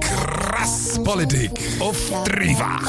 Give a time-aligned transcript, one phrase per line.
[0.00, 2.82] Krass Politik auf dreifach.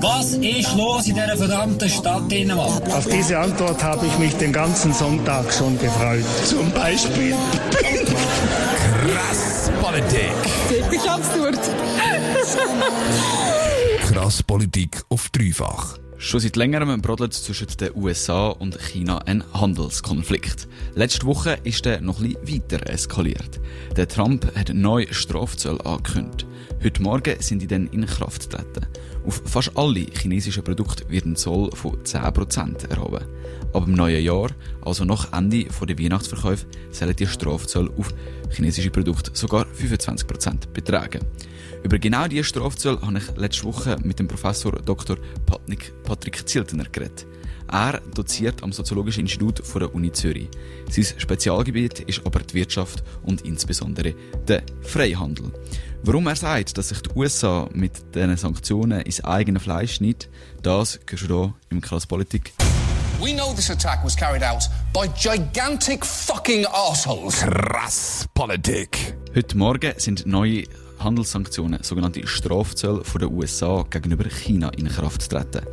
[0.00, 2.88] Was ist los in dieser verdammten Stadt Dänemark?
[2.90, 6.24] Auf diese Antwort habe ich mich den ganzen Sonntag schon gefreut.
[6.44, 7.34] Zum Beispiel.
[9.02, 10.32] Krass Politik.
[10.90, 11.56] Ich hab's durch.
[14.08, 15.98] Krass Politik auf dreifach.
[16.22, 20.68] Schon seit längerem brodelt zwischen den USA und China ein Handelskonflikt.
[20.94, 23.58] Letzte Woche ist der noch bisschen weiter eskaliert.
[23.96, 26.46] Der Trump hat neue Strafzölle angekündigt.
[26.84, 28.86] Heute Morgen sind die dann in Kraft getreten.
[29.26, 33.24] Auf fast alle chinesischen Produkte wird ein Zoll von 10% erhoben.
[33.72, 34.50] Ab dem neuen Jahr,
[34.82, 38.12] also nach Ende der Weihnachtsverkäufe, sollen die Strafzölle auf
[38.50, 41.20] chinesische Produkte sogar 25% betragen.
[41.82, 45.16] Über genau diese Strafzölle habe ich letzte Woche mit dem Professor Dr.
[46.04, 47.26] Patrick, Ziltener geredet.
[47.72, 50.48] Er doziert am Soziologischen Institut der Uni Zürich.
[50.90, 54.14] Sein Spezialgebiet ist aber die Wirtschaft und insbesondere
[54.48, 55.52] der Freihandel.
[56.02, 60.28] Warum er sagt, dass sich die USA mit diesen Sanktionen ins eigene Fleisch schneidet,
[60.62, 62.52] das hörst du hier im Klasspolitik.
[63.20, 67.40] We know this attack was carried out by gigantic fucking assholes.
[67.40, 69.14] Krass Politik.
[69.32, 70.64] Heute Morgen sind neue
[70.98, 75.64] Handelssanktionen, sogenannte Strafzölle von den USA gegenüber China in Kraft treten.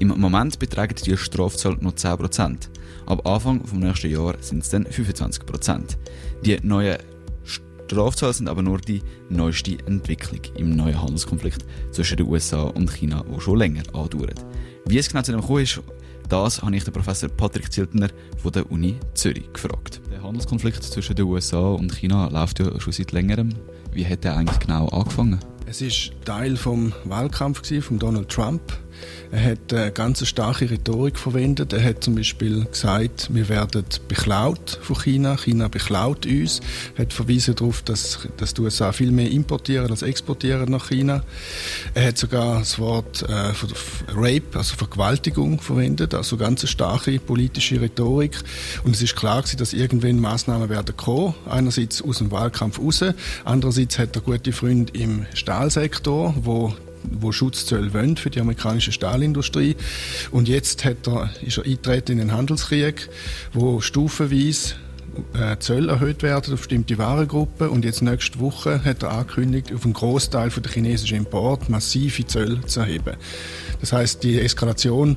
[0.00, 2.70] Im Moment betragen die Strafzölle noch 10%.
[3.04, 5.98] Ab Anfang des nächsten Jahres sind es dann 25%.
[6.42, 6.96] Die neuen
[7.44, 13.22] Strafzölle sind aber nur die neueste Entwicklung im neuen Handelskonflikt zwischen den USA und China,
[13.30, 14.42] der schon länger andauert.
[14.86, 15.82] Wie es genau zu dem gekommen ist,
[16.30, 20.00] das habe ich den Professor Patrick Ziltner von der Uni Zürich gefragt.
[20.10, 23.50] Der Handelskonflikt zwischen den USA und China läuft ja schon seit längerem.
[23.92, 25.40] Wie hat er eigentlich genau angefangen?
[25.66, 28.62] Es ist Teil vom Wahlkampf von Donald Trump.
[29.32, 31.72] Er hat eine ganz starke Rhetorik verwendet.
[31.72, 35.36] Er hat zum Beispiel gesagt, wir werden beklaut von China.
[35.36, 36.60] China beklaut uns.
[36.96, 41.22] Er hat verwiesen darauf, dass, dass die USA viel mehr importieren als exportieren nach China.
[41.94, 43.52] Er hat sogar das Wort äh,
[44.12, 46.12] Rape, also Vergewaltigung, verwendet.
[46.14, 48.36] Also ganz starke politische Rhetorik.
[48.82, 51.34] Und es ist klar gewesen, dass irgendwann Maßnahmen werden kommen.
[51.48, 53.04] Einerseits aus dem Wahlkampf raus.
[53.44, 59.76] Andererseits hat er gute Freunde im Stahlsektor, wo wo Schutzzölle wollen für die amerikanische Stahlindustrie.
[60.30, 63.08] Und jetzt hat er, ist er eingetreten in den Handelskrieg,
[63.52, 64.74] wo stufenweise
[65.58, 69.94] Zölle erhöht werden auf bestimmte Warengruppen und jetzt nächste Woche hat er angekündigt, auf einen
[69.94, 73.16] Großteil der chinesischen Import massive Zölle zu erheben.
[73.80, 75.16] Das heißt, die Eskalation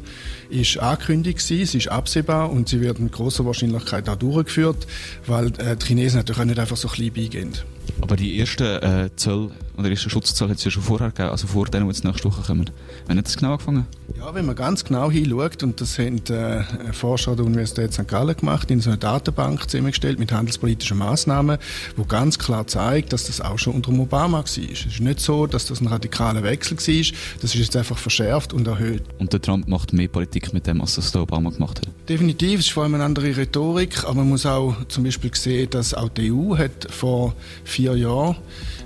[0.50, 4.88] ist angekündigt, sie ist absehbar und sie wird mit großer Wahrscheinlichkeit auch durchgeführt,
[5.26, 7.54] weil äh, die Chinesen natürlich nicht einfach so klein beigehen.
[8.02, 11.30] Aber die ersten äh, Zölle oder die ersten Schutzzölle hat es ja schon vorher gegeben,
[11.30, 12.70] also vor denen, die jetzt nächste Woche kommen.
[13.08, 13.86] Wann hat das genau angefangen?
[14.18, 18.08] Ja, wenn man ganz genau hinschaut, und das haben äh, Forscher der Universität St.
[18.08, 21.58] Gallen gemacht, in so einer Datenbank zusammengestellt mit handelspolitischen Maßnahmen,
[21.96, 24.44] wo ganz klar zeigt, dass das auch schon unter Obama war.
[24.44, 28.54] Es ist nicht so, dass das ein radikaler Wechsel war, das ist jetzt einfach verschärft
[28.54, 29.04] und erhöht.
[29.20, 31.90] Und der Trump macht mehr Politik mit dem, als das der Obama gemacht hat?
[32.10, 35.70] Definitiv, es ist vor allem eine andere Rhetorik, aber man muss auch zum Beispiel sehen,
[35.70, 38.36] dass auch die EU hat vor vier Jahren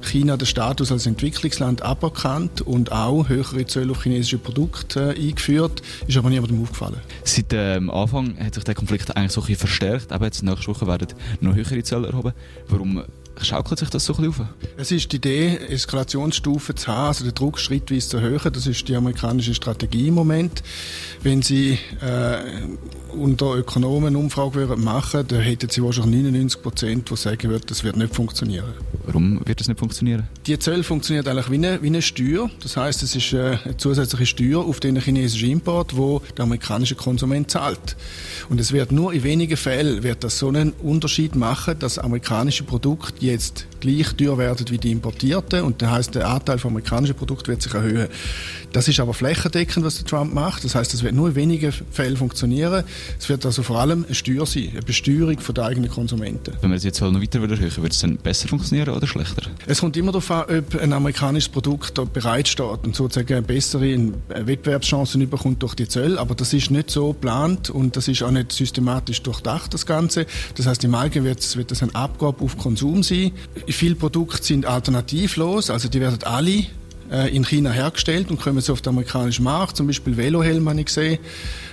[0.02, 5.82] China den Status als Entwicklungsland aberkannt und auch höhere Zölle auf chinesische Produkte äh, eingeführt.
[6.08, 6.98] Ist aber niemandem aufgefallen.
[7.24, 10.12] Seit dem ähm, Anfang hat sich der Konflikt eigentlich so ein bisschen verstärkt.
[10.12, 11.08] Aber jetzt nächste Woche werden
[11.42, 12.34] noch höhere Zölle erhoben.
[12.68, 13.04] Warum
[13.42, 14.48] schaukelt sich das so ein bisschen auf?
[14.78, 18.40] Es ist die Idee, Eskalationsstufen zu haben, also den Druck schrittweise zu erhöhen.
[18.52, 20.64] Das ist die amerikanische Strategie im Moment.
[21.24, 22.38] Wenn Sie äh,
[23.14, 27.64] unter Ökonomen eine Umfrage machen würden, dann hätten Sie wahrscheinlich 99 Prozent, die sagen würden,
[27.68, 28.74] das wird nicht funktionieren.
[29.06, 30.28] Warum wird das nicht funktionieren?
[30.46, 32.50] Die Zölle funktioniert eigentlich wie eine, wie eine Steuer.
[32.62, 36.96] Das heißt, es ist äh, eine zusätzliche Steuer auf den chinesischen Import, wo der amerikanische
[36.96, 37.96] Konsument zahlt.
[38.50, 42.64] Und es wird nur in wenigen Fällen wird das so einen Unterschied machen, dass amerikanische
[42.64, 47.16] Produkte jetzt gleich teuer werden wie die importierten und das heißt der Anteil von amerikanischen
[47.16, 48.08] Produkten wird sich erhöhen.
[48.74, 50.64] Das ist aber flächendeckend, was der Trump macht.
[50.64, 52.84] Das heißt, es wird nur in wenigen Fällen funktionieren.
[53.20, 56.54] Es wird also vor allem eine Steuer sein, eine Besteuerung der eigenen Konsumenten.
[56.62, 59.44] Wenn wir es jetzt noch weiter erhöhen, wird es dann besser funktionieren oder schlechter?
[59.66, 65.30] Es kommt immer darauf an, ob ein amerikanisches Produkt da bereitsteht und sozusagen bessere Wettbewerbschancen
[65.30, 66.20] bekommt durch die Zölle.
[66.20, 70.26] Aber das ist nicht so geplant und das ist auch nicht systematisch durchdacht, das Ganze.
[70.56, 73.17] Das heißt, im Allgemeinen wird, wird das ein Abgabe auf Konsum sein.
[73.68, 76.66] Viele Produkte sind alternativlos, also die werden alle
[77.12, 79.78] äh, in China hergestellt und kommen so auf den amerikanischen Markt.
[79.78, 81.20] Zum Beispiel Velohelm habe ich gesehen.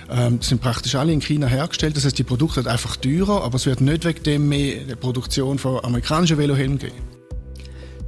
[0.09, 1.97] Ähm, sind praktisch alle in China hergestellt.
[1.97, 4.95] Das heißt, die Produkte sind einfach teurer, aber es wird nicht wegen dem mehr die
[4.95, 6.95] Produktion von amerikanischen Velohelmen geben.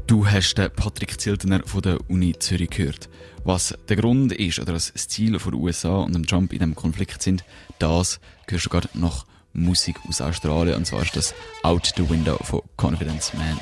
[0.05, 3.09] Du hast den Patrick Ziltener von der Uni Zürich gehört.
[3.43, 6.75] Was der Grund ist oder was das Ziel den USA und dem Trump in diesem
[6.75, 7.43] Konflikt sind,
[7.79, 11.33] das hörst du gerade noch Musik aus Australien und zwar ist das
[11.63, 13.57] Out the Window von Confidence Man.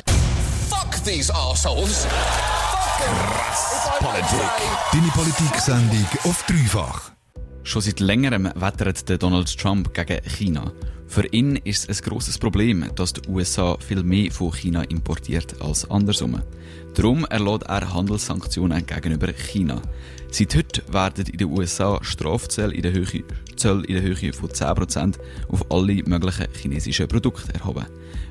[0.70, 2.06] Fuck these assholes.
[4.00, 4.40] Politik.
[4.92, 7.14] Deine Politik-Sendung auf dreifach.
[7.65, 10.71] Schon seit längerem wettert Donald Trump gegen China.
[11.07, 15.59] Für ihn ist es ein grosses Problem, dass die USA viel mehr von China importiert
[15.62, 16.39] als andersrum.
[16.94, 19.81] Darum erlässt er Handelssanktionen gegenüber China.
[20.29, 25.15] Seit heute werden in den USA Strafzölle in der Höhe, in der Höhe von 10%
[25.47, 27.88] auf alle möglichen chinesischen Produkte erhoben.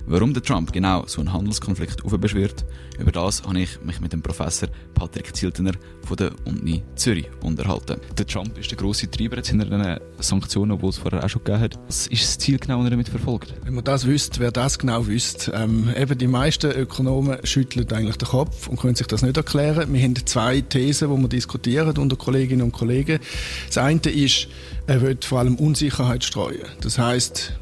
[0.06, 2.66] Warum der Trump genau so einen Handelskonflikt aufbeschwört,
[2.98, 5.72] über das habe ich mich mit dem Professor Patrick Ziltener
[6.06, 7.98] von der Uni Zürich unterhalten.
[8.18, 11.42] Der Trump ist der grosse Treiber jetzt hinter den Sanktionen, die es vorher auch schon
[11.42, 11.78] gegeben hat.
[11.86, 13.54] Was ist das Ziel genau, das er damit verfolgt?
[13.64, 15.52] Wenn man das wüsste, wer das genau wüsste.
[15.52, 19.90] Ähm, eben die meisten Ökonomen schütteln eigentlich den Kopf und können sich das nicht erklären.
[19.90, 23.20] Wir haben zwei Thesen, die wir diskutieren unter Kolleginnen und Kollegen.
[23.68, 24.48] Das eine ist,
[24.86, 26.66] er will vor allem Unsicherheit streuen.
[26.82, 27.54] Das heißt,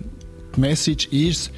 [0.56, 1.50] die Message ist,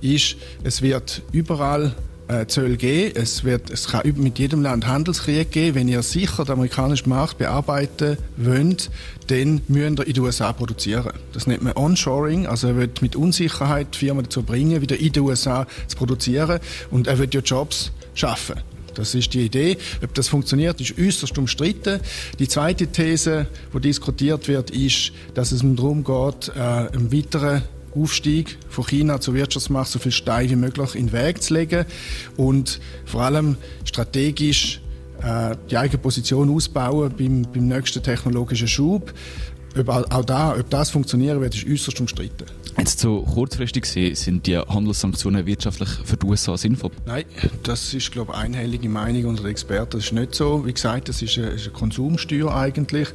[0.00, 1.94] ist es wird überall
[2.28, 3.12] äh, Zölle geben.
[3.16, 5.76] Es, wird, es kann mit jedem Land Handelskrieg geben.
[5.76, 8.90] Wenn ihr sicher den amerikanischen Markt bearbeiten wollt,
[9.28, 11.12] dann müsst ihr in den USA produzieren.
[11.32, 12.46] Das nennt man Onshoring.
[12.46, 16.60] Also er wird mit Unsicherheit die Firmen dazu bringen, wieder in den USA zu produzieren.
[16.90, 18.56] Und er wird ja Jobs schaffen.
[18.94, 19.78] Das ist die Idee.
[20.02, 22.00] Ob das funktioniert, ist äußerst umstritten.
[22.40, 27.62] Die zweite These, die diskutiert wird, ist, dass es darum geht, äh, einen weiteren
[27.94, 31.84] Aufstieg von China zur Wirtschaftsmacht so viel Stein wie möglich in den Weg zu legen
[32.36, 34.80] und vor allem strategisch
[35.22, 39.12] äh, die eigene Position ausbauen beim, beim nächsten technologischen Schub.
[39.76, 42.46] Ob, auch da, ob das funktionieren wird, ist äußerst umstritten.
[42.78, 46.92] Jetzt so kurzfristig gesehen, sind die Handelssanktionen wirtschaftlich für die USA sinnvoll?
[47.06, 47.24] Nein,
[47.64, 49.98] das ist, glaube ich, einhellige Meinung unter den Experten.
[49.98, 50.64] Das ist nicht so.
[50.64, 53.08] Wie gesagt, das ist eine, ist eine Konsumsteuer eigentlich.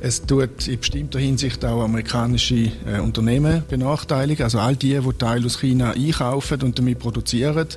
[0.00, 4.42] Es tut in bestimmter Hinsicht auch amerikanische äh, Unternehmen benachteiligen.
[4.42, 7.68] Also all die, die Teile aus China einkaufen und damit produzieren,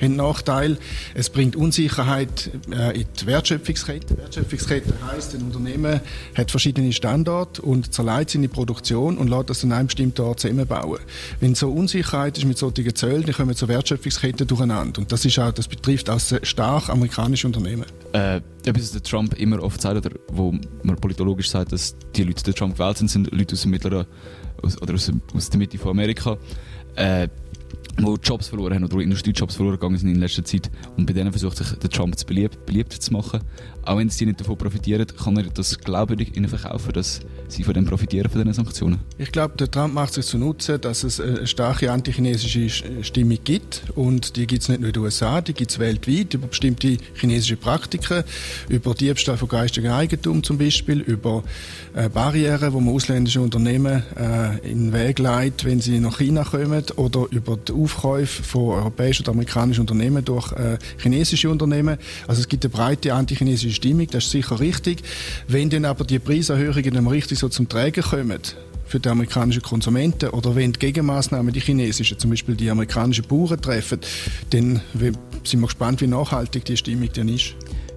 [0.00, 0.78] haben Nachteil.
[1.14, 4.16] Es bringt Unsicherheit äh, in die Wertschöpfungskette.
[4.16, 6.00] Wertschöpfungskette heisst, ein Unternehmen
[6.34, 11.00] hat verschiedene Standorte und zerlegt seine Produktion und lässt das an einem bestimmten Ort zusammenbauen.
[11.40, 15.00] Wenn so Unsicherheit ist mit solchen Zöllen, dann kommen so Wertschöpfungsketten durcheinander.
[15.00, 17.86] Und das, ist auch, das betrifft auch stark amerikanische Unternehmen.
[18.12, 22.42] Äh, etwas, der Trump immer oft sagt, oder wo man politologisch sagt, dass die Leute,
[22.42, 24.06] die Trump gewählt sind, sind Leute aus dem mittleren
[24.62, 26.38] aus, oder aus, aus der Mitte von Amerika.
[26.96, 27.28] Äh,
[27.98, 30.70] wo Jobs verloren haben oder Industriejobs verloren gegangen sind in letzter Zeit.
[30.96, 33.40] Und bei denen versucht sich der Trump zu beliebt, beliebt zu machen.
[33.84, 37.74] Auch wenn sie nicht davon profitieren, kann er das glaubwürdig ihnen verkaufen, dass sie von
[37.74, 39.00] dem profitieren, von diesen Sanktionen.
[39.18, 42.68] Ich glaube, der Trump macht sich zunutze, dass es eine starke antichinesische
[43.02, 43.82] Stimmung gibt.
[43.94, 46.96] Und die gibt es nicht nur in den USA, die gibt es weltweit, über bestimmte
[47.14, 48.24] chinesische Praktiken,
[48.68, 51.44] über Diebstahl von geistigem Eigentum zum Beispiel, über
[51.94, 56.44] äh, Barrieren, wo man ausländische Unternehmen äh, in den Weg leitet, wenn sie nach China
[56.44, 61.98] kommen, oder über die Aufkäufe von europäischen und amerikanischen Unternehmen durch äh, chinesische Unternehmen.
[62.26, 65.02] Also es gibt eine breite antichinesische Stimmung, das ist sicher richtig.
[65.48, 68.40] Wenn dann aber die Preiserhöhungen dann richtig so zum Tragen kommen,
[68.86, 73.60] für die amerikanischen Konsumenten oder wenn die Gegenmaßnahmen die chinesischen, zum Beispiel die amerikanischen Bauern
[73.60, 73.98] treffen,
[74.50, 77.54] dann sind wir gespannt, wie nachhaltig die Stimmung dann ist.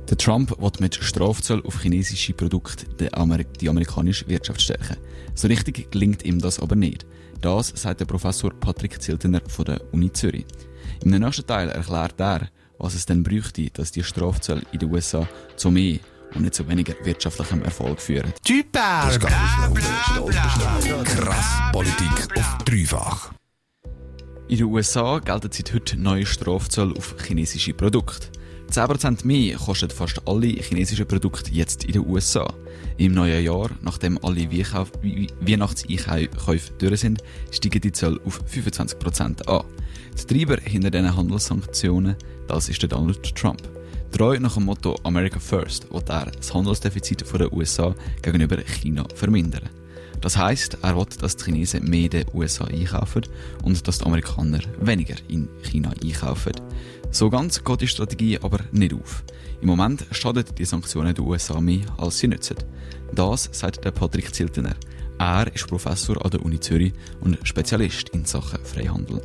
[0.10, 4.96] Der Trump will mit Strafzölle auf chinesische Produkte die amerikanische Wirtschaft stärken.
[5.38, 7.06] So richtig gelingt ihm das aber nicht.
[7.42, 10.48] Das sagt der Professor Patrick Ziltener von der Uni Zürich.
[11.04, 12.50] Im nächsten Teil erklärt er,
[12.80, 16.00] was es denn bräuchte, dass die Strafzölle in den USA zu mehr
[16.34, 18.34] und nicht zu weniger wirtschaftlichem Erfolg führen.
[18.72, 19.72] Das Krass
[21.72, 23.32] Politik auf dreifach.
[24.48, 28.30] In den USA gelten seit heute neue Strafzölle auf chinesische Produkte.
[28.72, 32.52] 10% mehr kosten fast alle chinesischen Produkte jetzt in den USA.
[33.00, 39.66] Im neuen Jahr, nachdem alle Weihnachtseinkäufe durch sind, steigen die Zölle auf 25% an.
[40.18, 42.16] Der Treiber hinter diesen Handelssanktionen,
[42.48, 43.62] das ist der Donald Trump.
[44.12, 49.70] Treu nach dem Motto America First will er das Handelsdefizit der USA gegenüber China vermindern.
[50.22, 53.22] Das heißt, er will, dass die Chinesen mehr in den USA einkaufen
[53.64, 56.54] und dass die Amerikaner weniger in China einkaufen.
[57.12, 59.24] So ganz geht die Strategie aber nicht auf.
[59.62, 62.58] Im Moment schadet die Sanktionen den USA mehr, als sie nützen.
[63.14, 64.76] Das sagt der Patrick Ziltener.
[65.20, 69.22] Er ist Professor an der Uni Zürich und Spezialist in Sachen Freihandel.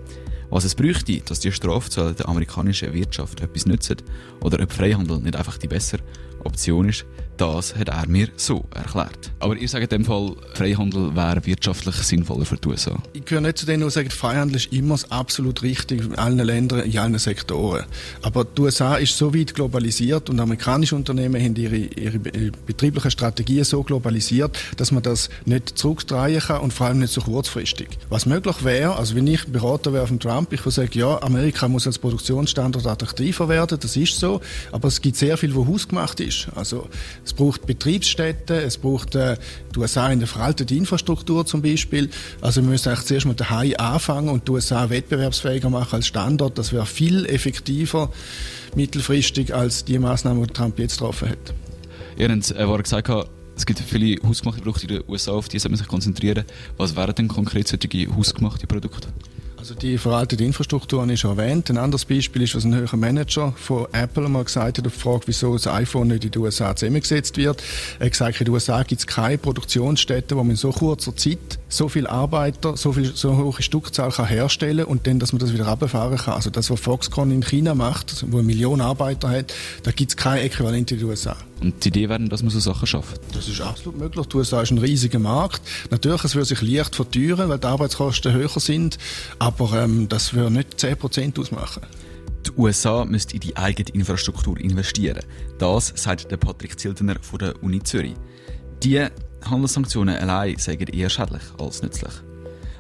[0.49, 3.97] Was es bräuchte, dass die Strafzölle der amerikanischen Wirtschaft etwas nützen
[4.41, 6.03] oder ob Freihandel nicht einfach die bessere
[6.45, 7.05] Option ist,
[7.37, 9.33] das hat er mir so erklärt.
[9.41, 13.03] Aber ihr sagt in dem Fall, Freihandel wäre wirtschaftlich sinnvoller für die USA.
[13.15, 16.81] Ich gehöre nicht zu denen, die sagen, Freihandel ist immer absolut richtig in allen Ländern,
[16.81, 17.85] in allen Sektoren.
[18.23, 23.65] Aber die USA ist so weit globalisiert und amerikanische Unternehmen haben ihre, ihre betrieblichen Strategien
[23.65, 27.89] so globalisiert, dass man das nicht zurückdrehen kann und vor allem nicht so kurzfristig.
[28.09, 31.67] Was möglich wäre, also wenn ich Berater wäre von Trump, ich würde sagen, ja, Amerika
[31.67, 36.21] muss als Produktionsstandort attraktiver werden, das ist so, aber es gibt sehr viel, wo hausgemacht
[36.21, 36.32] ist.
[36.55, 36.89] Also
[37.25, 39.37] es braucht Betriebsstätten, es braucht äh,
[39.75, 42.11] die USA in der veralteten Infrastruktur zum Beispiel.
[42.41, 46.59] Also wir müssen eigentlich zuerst mal daheim anfangen und die USA wettbewerbsfähiger machen als Standort.
[46.59, 48.11] Das wäre viel effektiver
[48.75, 51.55] mittelfristig als die Maßnahmen, die Trump jetzt getroffen hat.
[52.17, 53.11] Ihr habt äh, gesagt,
[53.57, 56.45] es gibt viele hausgemachte Produkte in den USA, auf die sollte man sich konzentrieren.
[56.77, 59.09] Was wären denn konkret solche hausgemachte Produkte?
[59.63, 61.71] Also die veraltete Infrastruktur habe ich schon erwähnt.
[61.71, 64.99] Ein anderes Beispiel ist, was ein höherer Manager von Apple mal gesagt hat, auf die
[64.99, 67.63] Frage, wieso das iPhone nicht in den USA zusammengesetzt wird.
[68.01, 71.15] Er hat gesagt, in den USA gibt es keine Produktionsstätten, wo man in so kurzer
[71.15, 75.39] Zeit so viele Arbeiter, so viel, so hohe Stückzahl kann herstellen und dann, dass man
[75.39, 76.35] das wieder runterfahren kann.
[76.35, 79.55] Also das, was Foxconn in China macht, wo eine Million Arbeiter hat,
[79.85, 81.37] da gibt es kein Äquivalent in den USA.
[81.63, 83.21] Und die Idee wäre, dass man so Sachen schafft?
[83.35, 84.27] Das ist absolut möglich.
[84.27, 85.63] Die USA ist ein riesiger Markt.
[85.91, 88.99] Natürlich, es würde sich leicht verteuern, weil die Arbeitskosten höher sind,
[89.39, 91.83] aber ähm, das würde nicht 10% ausmachen.
[92.47, 95.23] Die USA müsste in die eigene Infrastruktur investieren.
[95.59, 98.17] Das sagt der Patrick Ziltener von der Uni Zürich.
[98.83, 99.07] Die
[99.45, 102.13] Handelssanktionen allein seien eher schädlich als nützlich.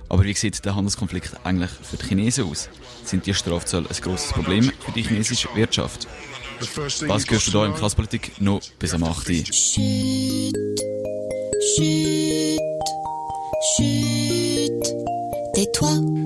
[0.09, 2.69] Aber wie sieht der Handelskonflikt eigentlich für die Chinesen aus?
[3.05, 6.09] Sind die Strafzölle ein grosses Problem für die chinesische Wirtschaft?
[6.63, 9.27] Was gehörst du da in Klasspolitik noch bis am 8.
[9.27, 9.53] Shit,
[11.75, 12.61] shit,
[13.77, 14.73] shit,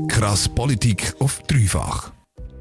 [0.08, 2.12] Krass Politik auf dreifach.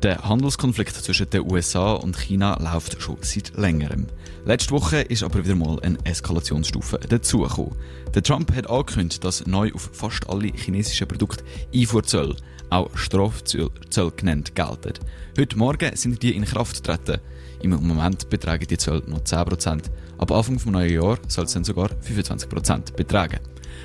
[0.04, 4.08] Der Handelskonflikt zwischen den USA und China läuft schon seit längerem.
[4.46, 7.76] Letzte Woche ist aber wieder mal eine Eskalationsstufe dazugekommen.
[8.14, 12.38] Der Trump hat angekündigt, dass neu auf fast alle chinesischen Produkte Einfuhrzölle,
[12.70, 13.72] auch Strafzölle
[14.16, 14.94] genannt, gelten.
[15.38, 17.22] Heute Morgen sind die in Kraft getreten.
[17.62, 19.84] Im Moment betragen die Zölle noch 10%.
[20.18, 23.40] Ab Anfang des neuen Jahres soll es dann sogar 25% betragen.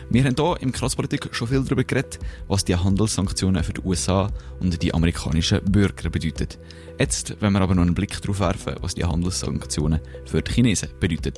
[0.08, 2.18] Wir haben hier im Krasspolitik schon viel darüber geredet,
[2.48, 4.28] was die Handelssanktionen für die USA
[4.60, 6.48] und die amerikanischen Bürger bedeuten.
[6.98, 10.90] Jetzt wollen wir aber noch einen Blick darauf werfen, was die Handelssanktionen für die Chinesen
[11.00, 11.34] bedeuten.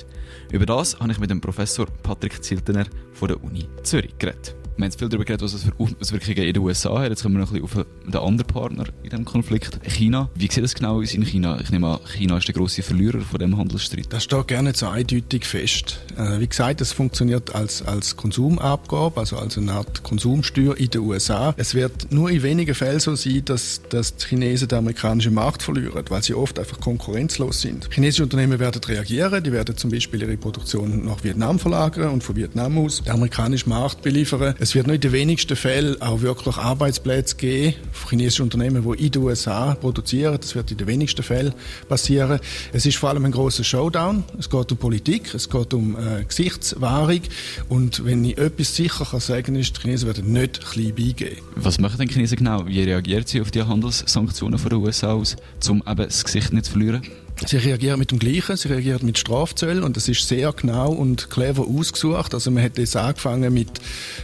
[0.50, 4.56] Über das habe ich mit dem Professor Patrick Ziltener von der Uni Zürich geredet.
[4.76, 7.10] Wir haben viel darüber geredet, was es für Auswirkungen in den USA hat.
[7.10, 10.30] Jetzt kommen wir noch ein bisschen auf den anderen Partner in diesem Konflikt, China.
[10.34, 11.60] Wie sieht das genau aus in China?
[11.60, 14.06] Ich nehme an, China ist der grosse Verlierer von dem Handelsstreit.
[14.10, 16.00] Das steht gerne so eindeutig fest.
[16.16, 21.02] Äh, wie gesagt, es funktioniert als, als Konsumabgabe, also als eine Art Konsumsteuer in den
[21.02, 21.54] USA.
[21.56, 25.62] Es wird nur in wenigen Fällen so sein, dass, dass die Chinesen den amerikanischen Markt
[25.62, 27.88] verlieren, weil sie oft einfach konkurrenzlos sind.
[27.92, 32.36] Chinesische Unternehmen werden reagieren, die werden zum Beispiel ihre Produktion nach Vietnam verlagern und von
[32.36, 34.54] Vietnam aus den amerikanischen Markt beliefern.
[34.62, 39.06] Es wird nur in den wenigsten Fällen auch wirklich Arbeitsplätze geben von chinesischen Unternehmen, die
[39.06, 40.38] in den USA produzieren.
[40.40, 41.52] Das wird in den wenigsten Fällen
[41.88, 42.38] passieren.
[42.72, 44.22] Es ist vor allem ein großer Showdown.
[44.38, 47.22] Es geht um Politik, es geht um äh, Gesichtswahrung.
[47.68, 51.38] Und wenn ich etwas sicher kann sagen ist, die Chinesen werden nicht klein beigeben.
[51.56, 52.64] Was machen denn Chinesen genau?
[52.64, 55.34] Wie reagieren sie auf die Handelssanktionen von den USA aus,
[55.68, 57.02] um eben das Gesicht nicht zu verlieren?
[57.46, 61.28] Sie reagieren mit dem Gleichen, sie reagieren mit Strafzöllen und das ist sehr genau und
[61.28, 62.34] clever ausgesucht.
[62.34, 63.68] Also man hat jetzt angefangen mit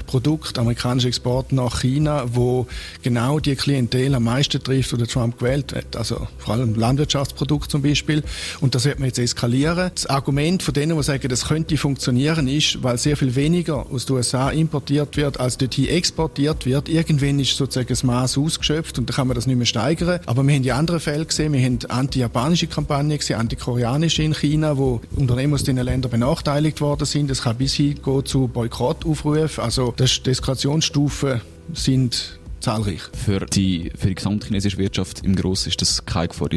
[0.07, 2.67] Produkten, amerikanischen Exporten nach China, wo
[3.03, 5.97] genau die Klientel am meisten trifft, die Trump gewählt hat.
[5.97, 8.23] Also vor allem Landwirtschaftsprodukte zum Beispiel.
[8.61, 9.91] Und das wird man jetzt eskalieren.
[9.95, 14.07] Das Argument von denen, die sagen, das könnte funktionieren, ist, weil sehr viel weniger aus
[14.07, 16.89] den USA importiert wird, als dorthin exportiert wird.
[16.89, 20.21] Irgendwann ist sozusagen das Maß ausgeschöpft und dann kann man das nicht mehr steigern.
[20.27, 24.35] Aber wir haben die anderen Fälle gesehen, wir haben anti-japanische Kampagnen Kampagne gewesen, antikoreanische in
[24.35, 27.31] China, wo Unternehmen aus diesen Ländern benachteiligt worden sind.
[27.31, 29.65] Es kann bis hin zu Boykottaufrufen.
[29.65, 31.41] Also die Eskalationsstufen
[31.73, 33.03] sind zahlreich.
[33.12, 36.49] Für die, für die gesamte chinesische Wirtschaft im Grossen ist das keine Gefahr,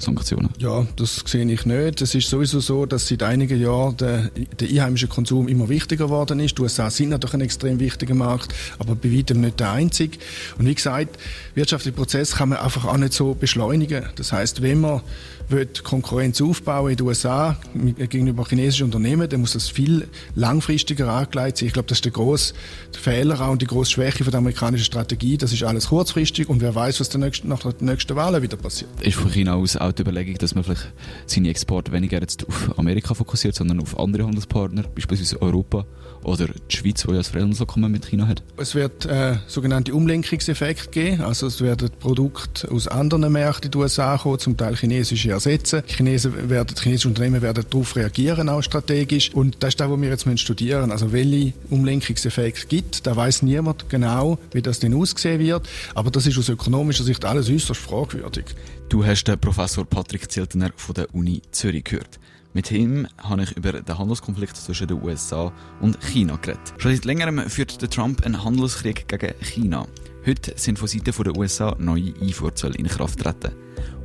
[0.00, 0.50] Sanktionen?
[0.58, 2.00] Ja, das sehe ich nicht.
[2.00, 6.40] Es ist sowieso so, dass seit einigen Jahren der, der einheimische Konsum immer wichtiger geworden
[6.40, 6.58] ist.
[6.58, 10.18] Die USA sind natürlich ein extrem wichtiger Markt, aber bei weitem nicht der einzige.
[10.58, 11.18] Und wie gesagt,
[11.54, 14.04] wirtschaftliche Prozess kann man einfach auch nicht so beschleunigen.
[14.16, 15.02] Das heißt, wenn man
[15.50, 21.58] will Konkurrenz aufbauen in den USA gegenüber chinesischen Unternehmen, dann muss das viel langfristiger angelegt
[21.58, 21.66] sein.
[21.66, 22.54] Ich glaube, das ist der grosse
[22.92, 25.36] Fehler auch und die grosse Schwäche von der amerikanischen Strategie.
[25.36, 28.90] Das ist alles kurzfristig und wer weiß, was nächsten, nach den nächsten Wahlen wieder passiert.
[29.00, 30.92] Ist von China aus auch die Überlegung, dass man vielleicht
[31.26, 35.86] seine Exporte weniger jetzt auf Amerika fokussiert, sondern auf andere Handelspartner, beispielsweise Europa
[36.22, 38.42] oder die Schweiz, die ja das Freihandelsabkommen mit China hat?
[38.56, 41.22] Es wird äh, sogenannte Umlenkungseffekt geben.
[41.22, 45.82] Also es werden Produkte aus anderen Märkten in den USA kommen, zum Teil chinesische ersetzen.
[45.88, 49.32] Die Chinesen werden, die chinesischen Unternehmen werden darauf reagieren, auch strategisch.
[49.34, 50.92] Und das ist das, was wir jetzt studieren müssen.
[50.92, 55.68] Also welche Umlenkungseffekte gibt, da weiß niemand genau, wie das denn aussehen wird.
[55.94, 58.44] Aber das ist aus ökonomischer Sicht alles äußerst fragwürdig.
[58.90, 62.18] Du hast den Professor Patrick Ziltener von der Uni Zürich gehört.
[62.52, 66.74] Mit ihm habe ich über den Handelskonflikt zwischen den USA und China geredet.
[66.78, 69.86] Schon seit längerem führt Trump einen Handelskrieg gegen China.
[70.26, 73.52] Heute sind von Seiten der USA neue Einfuhrzölle in Kraft treten.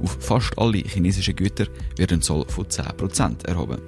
[0.04, 1.65] Auf fast alle chinesischen Güter
[1.98, 3.82] wird ein Zoll von 10% erhoben.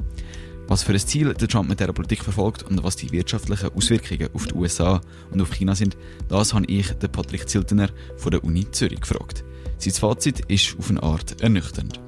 [0.68, 4.30] Was für ein Ziel der Trump mit dieser Politik verfolgt und was die wirtschaftlichen Auswirkungen
[4.34, 5.00] auf die USA
[5.30, 5.96] und auf China sind,
[6.28, 9.44] das habe ich den Patrick Ziltener von der Uni Zürich gefragt.
[9.80, 12.00] Sein Fazit ist auf eine Art ernüchternd.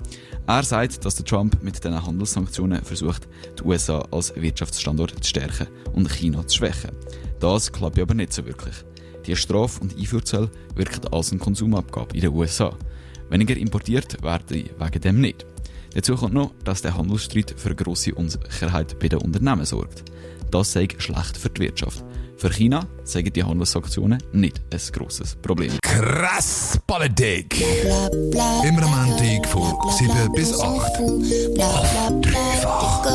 [0.48, 3.28] Er sagt, dass der Trump mit diesen Handelssanktionen versucht,
[3.60, 6.92] die USA als Wirtschaftsstandort zu stärken und China zu schwächen.
[7.40, 8.74] Das klappt aber nicht so wirklich.
[9.28, 12.76] Die Straf- und Einfuhrzölle wirken als eine Konsumabgabe in den USA.
[13.30, 15.46] Weniger importiert werden wegen dem nicht.
[15.94, 20.04] Dazu kommt noch, dass der Handelsstreit für grosse Unsicherheit bei den Unternehmen sorgt.
[20.50, 22.04] Das sei schlecht für die Wirtschaft.
[22.40, 25.74] Für China sagen die Handelssanktionen nicht ein grosses Problem.
[25.82, 27.62] Krass Politik!
[28.64, 30.64] Immer am Montag von 7 bis 8.
[30.64, 33.06] Auf dreifach.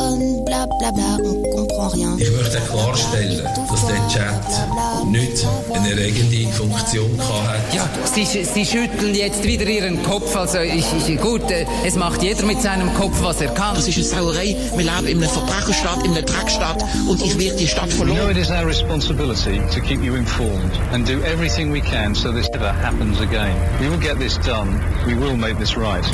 [2.17, 7.75] Ich möchte klarstellen, dass der Chat nicht eine erregende Funktion hatte.
[7.75, 10.35] Ja, Sie, Sie schütteln jetzt wieder Ihren Kopf.
[10.35, 13.75] Also ich, ich, gut, äh, es macht jeder mit seinem Kopf, was er kann.
[13.75, 14.55] Das ist eine Sauerei.
[14.75, 18.35] Wir leben in einer Verbrecherstadt, in einer Dreckstadt und ich werde die Stadt verloren.
[18.35, 22.71] You know responsibility to keep you informed and do everything we can so this never
[22.71, 23.81] happens again.
[23.81, 24.81] We will get this done.
[25.05, 26.05] We will make this right.